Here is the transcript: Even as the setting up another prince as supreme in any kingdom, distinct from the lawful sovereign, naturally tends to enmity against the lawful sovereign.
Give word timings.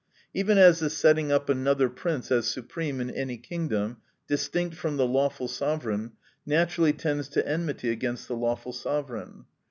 Even 0.33 0.57
as 0.57 0.79
the 0.79 0.89
setting 0.89 1.31
up 1.31 1.47
another 1.47 1.87
prince 1.87 2.31
as 2.31 2.47
supreme 2.47 2.99
in 2.99 3.11
any 3.11 3.37
kingdom, 3.37 3.97
distinct 4.27 4.75
from 4.75 4.97
the 4.97 5.05
lawful 5.05 5.47
sovereign, 5.47 6.13
naturally 6.43 6.91
tends 6.91 7.29
to 7.29 7.47
enmity 7.47 7.91
against 7.91 8.27
the 8.27 8.35
lawful 8.35 8.73
sovereign. 8.73 9.45